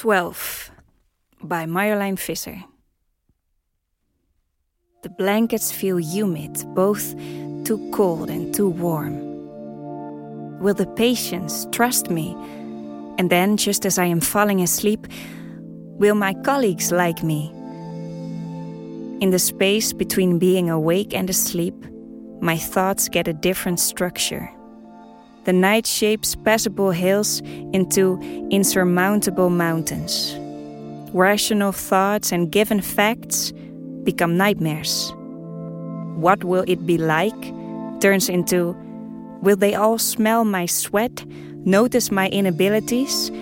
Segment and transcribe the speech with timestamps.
[0.00, 0.70] 12
[1.42, 2.64] by Marjolein Visser.
[5.02, 7.14] The blankets feel humid, both
[7.66, 9.20] too cold and too warm.
[10.58, 12.34] Will the patients trust me?
[13.18, 15.06] And then, just as I am falling asleep,
[15.98, 17.50] will my colleagues like me?
[19.20, 21.74] In the space between being awake and asleep,
[22.40, 24.50] my thoughts get a different structure.
[25.50, 27.40] The night shapes passable hills
[27.72, 28.20] into
[28.52, 30.36] insurmountable mountains.
[31.12, 33.52] Rational thoughts and given facts
[34.04, 35.12] become nightmares.
[36.14, 37.34] What will it be like
[38.00, 38.76] turns into
[39.42, 41.26] will they all smell my sweat,
[41.66, 43.32] notice my inabilities?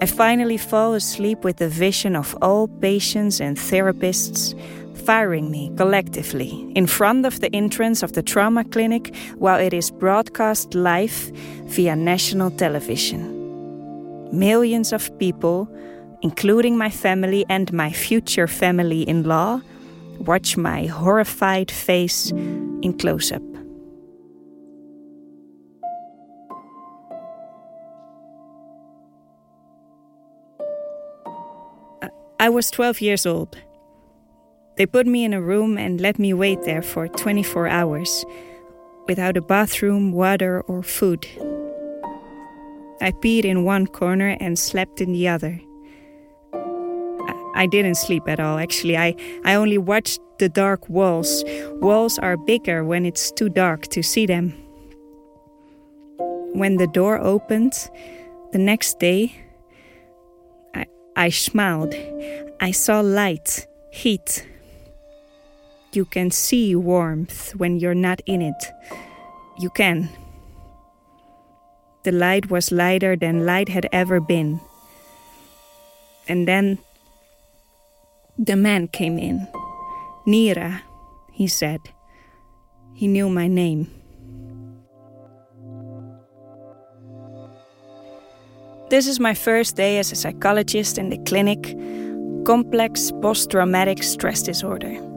[0.00, 4.58] I finally fall asleep with the vision of all patients and therapists
[5.04, 9.90] firing me collectively in front of the entrance of the trauma clinic while it is
[9.90, 11.30] broadcast live
[11.66, 13.22] via national television.
[14.32, 15.68] Millions of people,
[16.22, 19.60] including my family and my future family in law,
[20.20, 23.42] watch my horrified face in close up.
[32.40, 33.56] I was 12 years old.
[34.76, 38.24] They put me in a room and let me wait there for 24 hours,
[39.06, 41.26] without a bathroom, water, or food.
[43.00, 45.60] I peed in one corner and slept in the other.
[47.54, 48.96] I didn't sleep at all, actually.
[48.96, 49.14] I,
[49.44, 51.44] I only watched the dark walls.
[51.80, 54.52] Walls are bigger when it's too dark to see them.
[56.52, 57.74] When the door opened,
[58.50, 59.36] the next day,
[60.74, 61.94] I, I smiled.
[62.60, 64.46] I saw light, heat,
[65.94, 68.72] you can see warmth when you're not in it.
[69.58, 70.08] You can.
[72.04, 74.60] The light was lighter than light had ever been.
[76.28, 76.78] And then
[78.38, 79.46] the man came in.
[80.26, 80.82] Nira,
[81.32, 81.80] he said.
[82.94, 83.90] He knew my name.
[88.90, 91.76] This is my first day as a psychologist in the clinic
[92.44, 95.13] Complex Post Traumatic Stress Disorder.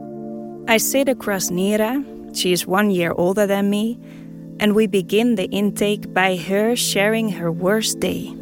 [0.70, 2.04] I sit across Nira,
[2.36, 3.98] she is one year older than me,
[4.60, 8.34] and we begin the intake by her sharing her worst day.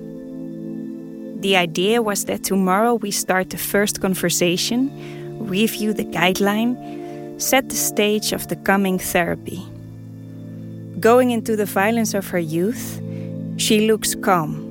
[1.37, 4.91] The idea was that tomorrow we start the first conversation,
[5.39, 9.65] review the guideline, set the stage of the coming therapy.
[10.99, 13.01] Going into the violence of her youth,
[13.57, 14.66] she looks calm.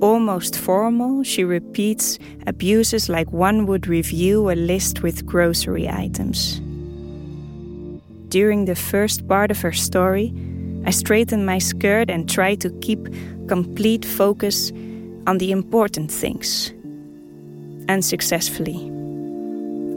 [0.00, 6.58] Almost formal, she repeats abuses like one would review a list with grocery items.
[8.30, 10.32] During the first part of her story,
[10.86, 13.08] I straighten my skirt and try to keep
[13.46, 14.72] complete focus
[15.26, 16.72] on the important things.
[17.90, 18.78] Unsuccessfully.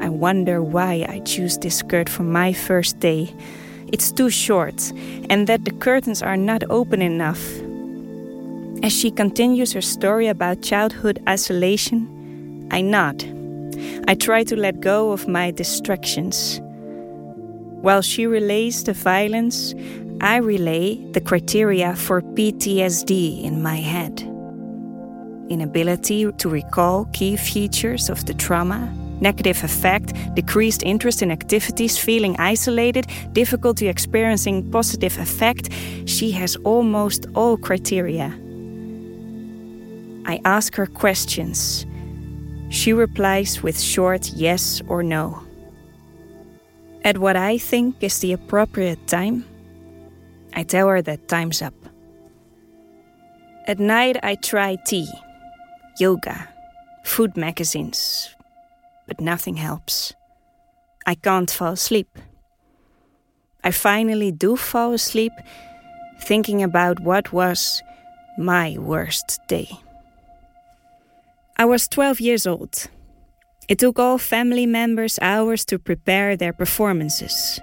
[0.01, 3.33] I wonder why I choose this skirt for my first day.
[3.93, 4.91] It's too short,
[5.29, 7.39] and that the curtains are not open enough
[8.83, 13.23] as she continues her story about childhood isolation, I nod.
[14.07, 16.59] I try to let go of my distractions.
[17.81, 19.73] While she relays the violence,
[20.19, 24.29] I relay the criteria for PTSD in my head
[25.49, 32.35] inability to recall key features of the trauma, negative affect, decreased interest in activities, feeling
[32.39, 35.69] isolated, difficulty experiencing positive affect.
[36.05, 38.33] She has almost all criteria.
[40.25, 41.85] I ask her questions.
[42.69, 45.43] She replies with short yes or no.
[47.03, 49.45] At what I think is the appropriate time,
[50.53, 51.73] I tell her that time's up.
[53.67, 55.09] At night, I try tea,
[55.99, 56.47] yoga,
[57.03, 58.29] food magazines,
[59.07, 60.13] but nothing helps.
[61.05, 62.07] I can't fall asleep.
[63.63, 65.33] I finally do fall asleep
[66.19, 67.81] thinking about what was
[68.37, 69.69] my worst day.
[71.63, 72.89] I was 12 years old.
[73.69, 77.57] It took all family members hours to prepare their performances.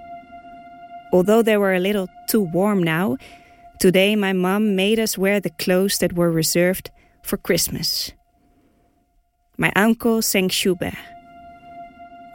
[1.13, 3.19] Although they were a little too warm now,
[3.79, 6.91] today my mom made us wear the clothes that were reserved
[7.23, 8.13] for Christmas.
[9.59, 10.97] My uncle sang Schubert.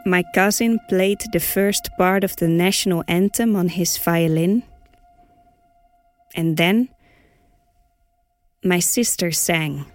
[0.04, 4.62] My cousin played the first part of the national anthem on his violin.
[6.36, 6.90] And then
[8.62, 9.86] my sister sang.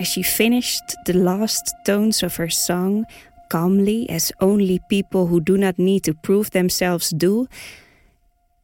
[0.00, 3.04] As she finished the last tones of her song,
[3.50, 7.46] calmly, as only people who do not need to prove themselves do,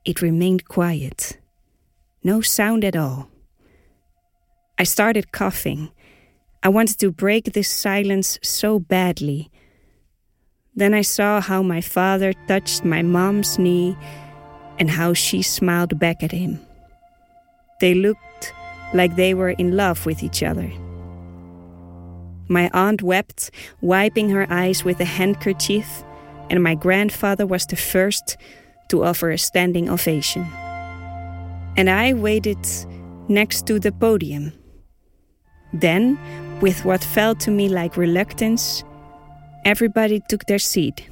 [0.07, 1.39] it remained quiet.
[2.25, 3.29] No sound at all.
[4.79, 5.91] I started coughing.
[6.63, 9.51] I wanted to break this silence so badly.
[10.75, 13.95] Then I saw how my father touched my mom's knee
[14.79, 16.61] and how she smiled back at him.
[17.83, 18.55] They looked
[18.95, 20.73] like they were in love with each other.
[22.49, 23.51] My aunt wept,
[23.81, 26.05] wiping her eyes with a handkerchief,
[26.51, 28.37] and my grandfather was the first
[28.89, 30.47] to offer a standing ovation.
[31.77, 32.65] And I waited
[33.29, 34.53] next to the podium.
[35.73, 36.19] Then,
[36.61, 38.85] with what felt to me like reluctance,
[39.65, 41.09] everybody took their seat.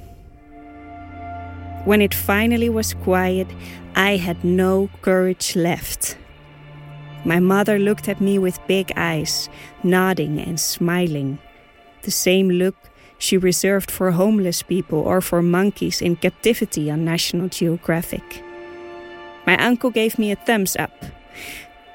[1.83, 3.47] When it finally was quiet,
[3.95, 6.17] I had no courage left.
[7.25, 9.49] My mother looked at me with big eyes,
[9.83, 11.39] nodding and smiling.
[12.03, 12.75] The same look
[13.17, 18.43] she reserved for homeless people or for monkeys in captivity on National Geographic.
[19.47, 20.93] My uncle gave me a thumbs up.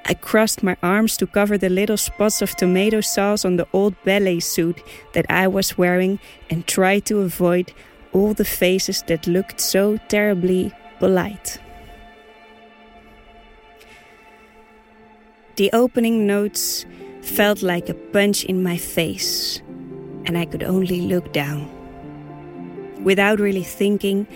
[0.04, 3.94] I crossed my arms to cover the little spots of tomato sauce on the old
[4.04, 6.18] ballet suit that I was wearing
[6.50, 7.72] and tried to avoid
[8.12, 11.60] all the faces that looked so terribly polite.
[15.60, 16.86] The opening notes
[17.20, 19.60] felt like a punch in my face,
[20.24, 21.68] and I could only look down.
[23.04, 24.26] Without really thinking,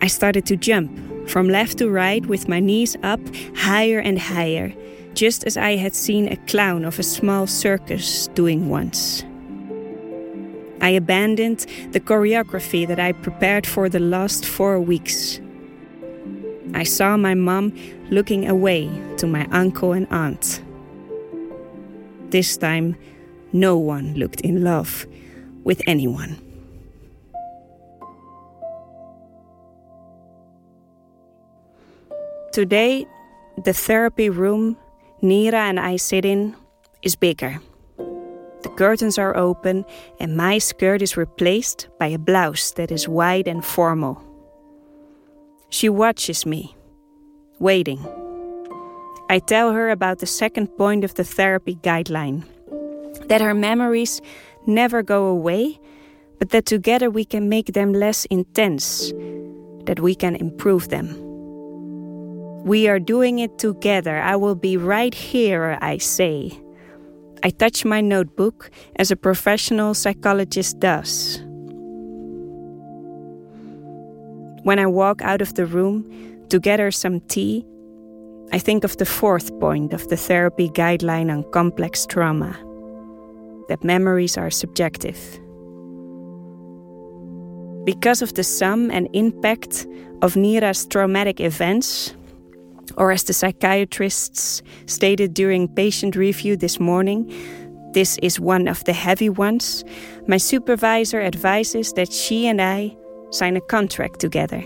[0.00, 3.20] I started to jump from left to right with my knees up
[3.54, 4.72] higher and higher,
[5.12, 9.22] just as I had seen a clown of a small circus doing once.
[10.80, 15.42] I abandoned the choreography that I prepared for the last four weeks.
[16.74, 17.72] I saw my mom
[18.10, 20.62] looking away to my uncle and aunt.
[22.30, 22.96] This time,
[23.52, 25.06] no one looked in love
[25.62, 26.36] with anyone.
[32.52, 33.06] Today,
[33.64, 34.76] the therapy room
[35.22, 36.56] Nira and I sit in
[37.02, 37.60] is bigger.
[37.96, 39.84] The curtains are open,
[40.18, 44.23] and my skirt is replaced by a blouse that is wide and formal.
[45.74, 46.76] She watches me,
[47.58, 47.98] waiting.
[49.28, 52.44] I tell her about the second point of the therapy guideline
[53.26, 54.20] that her memories
[54.68, 55.80] never go away,
[56.38, 59.12] but that together we can make them less intense,
[59.86, 61.08] that we can improve them.
[62.62, 64.18] We are doing it together.
[64.18, 66.52] I will be right here, I say.
[67.42, 71.43] I touch my notebook as a professional psychologist does.
[74.64, 76.10] When I walk out of the room
[76.48, 77.66] to gather some tea,
[78.50, 82.56] I think of the fourth point of the therapy guideline on complex trauma
[83.68, 85.18] that memories are subjective.
[87.84, 89.86] Because of the sum and impact
[90.22, 92.14] of Nira's traumatic events,
[92.96, 97.30] or as the psychiatrists stated during patient review this morning,
[97.92, 99.84] this is one of the heavy ones,
[100.26, 102.96] my supervisor advises that she and I
[103.34, 104.62] sign a contract together.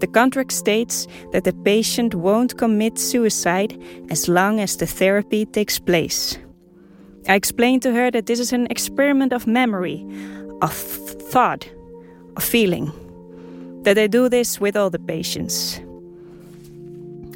[0.00, 3.80] The contract states that the patient won't commit suicide
[4.10, 6.38] as long as the therapy takes place.
[7.28, 10.04] I explained to her that this is an experiment of memory,
[10.60, 11.68] of thought,
[12.36, 12.90] of feeling.
[13.84, 15.80] That I do this with all the patients.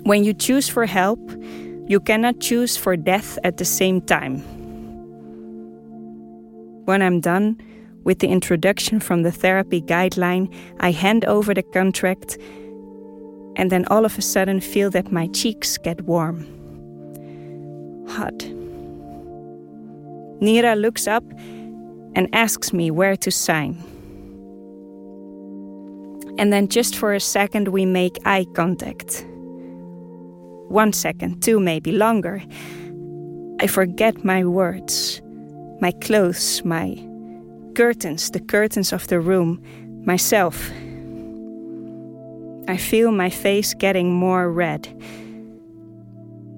[0.02, 1.20] When you choose for help,
[1.86, 4.38] you cannot choose for death at the same time.
[6.84, 7.61] When I'm done,
[8.06, 10.48] with the introduction from the therapy guideline,
[10.78, 12.38] I hand over the contract
[13.56, 16.46] and then all of a sudden feel that my cheeks get warm.
[18.10, 18.38] Hot.
[20.40, 21.25] Nira looks up
[22.14, 23.82] and asks me where to sign.
[26.38, 29.26] And then, just for a second, we make eye contact.
[30.68, 32.42] One second, two, maybe longer.
[33.58, 35.22] I forget my words,
[35.80, 36.94] my clothes, my
[37.76, 39.62] curtains, the curtains of the room,
[40.06, 40.71] myself.
[42.68, 44.88] I feel my face getting more red.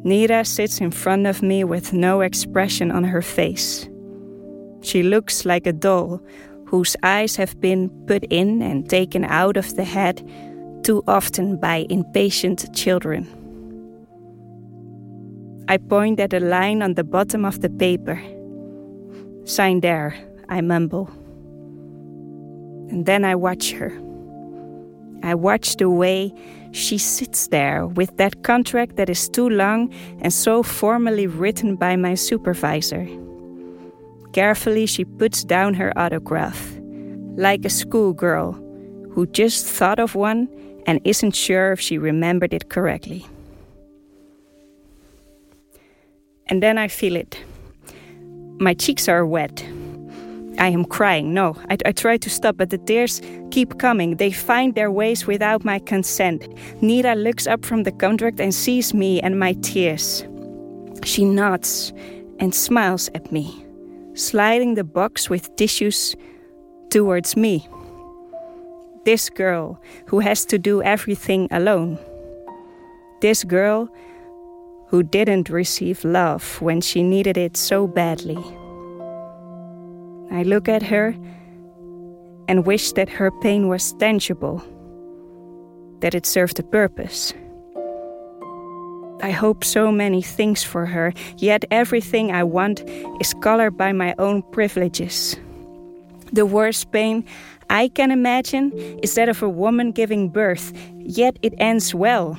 [0.04, 3.88] Nira sits in front of me with no expression on her face.
[4.80, 6.22] She looks like a doll
[6.66, 10.22] whose eyes have been put in and taken out of the head
[10.84, 13.26] too often by impatient children.
[15.66, 18.22] I point at a line on the bottom of the paper.
[19.44, 20.14] Sign there,
[20.48, 21.08] I mumble.
[22.90, 23.92] And then I watch her.
[25.22, 26.32] I watch the way
[26.72, 31.96] she sits there with that contract that is too long and so formally written by
[31.96, 33.08] my supervisor.
[34.32, 36.78] Carefully, she puts down her autograph,
[37.36, 38.52] like a schoolgirl
[39.10, 40.48] who just thought of one
[40.86, 43.26] and isn't sure if she remembered it correctly.
[46.46, 47.38] And then I feel it.
[48.58, 49.64] My cheeks are wet.
[50.58, 51.32] I am crying.
[51.32, 54.16] No, I, I, try to stop, but the tears keep coming.
[54.16, 56.48] They find their ways without my consent.
[56.82, 60.24] Nira looks up from the contract and sees me and my tears.
[61.04, 61.92] She nods
[62.38, 63.64] and smiles at me,
[64.14, 66.16] sliding the box with tissues
[66.90, 67.68] towards me.
[69.04, 71.98] This girl who has to do everything alone.
[73.20, 73.88] This girl
[74.88, 78.38] who didn't receive love when she needed it so badly.
[80.30, 81.16] I look at her
[82.48, 84.62] and wish that her pain was tangible,
[86.00, 87.34] that it served a purpose.
[89.20, 92.88] I hope so many things for her, yet everything I want
[93.20, 95.36] is colored by my own privileges.
[96.32, 97.24] The worst pain
[97.70, 102.38] I can imagine is that of a woman giving birth, yet it ends well.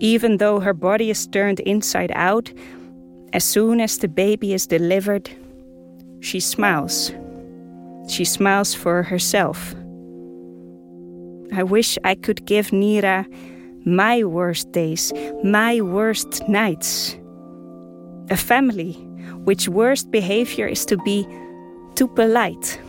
[0.00, 2.52] Even though her body is turned inside out,
[3.32, 5.30] as soon as the baby is delivered,
[6.24, 7.12] she smiles.
[8.08, 9.74] She smiles for herself.
[11.52, 13.26] I wish I could give Nira
[13.84, 15.12] my worst days,
[15.42, 17.16] my worst nights.
[18.30, 18.92] A family
[19.44, 21.26] which worst behavior is to be
[21.94, 22.80] too polite.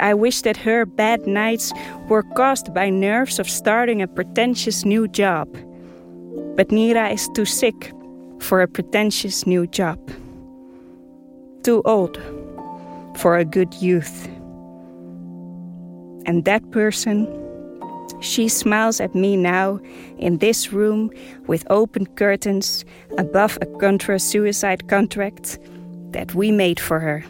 [0.00, 1.72] I wish that her bad nights
[2.08, 5.48] were caused by nerves of starting a pretentious new job.
[6.56, 7.92] But Nira is too sick
[8.38, 9.98] for a pretentious new job.
[11.62, 12.18] Too old
[13.18, 14.26] for a good youth.
[16.26, 17.26] And that person,
[18.20, 19.80] she smiles at me now
[20.18, 21.10] in this room
[21.46, 22.84] with open curtains
[23.18, 25.58] above a contra suicide contract
[26.12, 27.24] that we made for her.